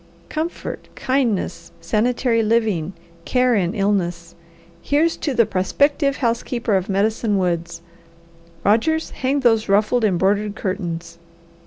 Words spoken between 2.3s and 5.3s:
living, care in illness! Here's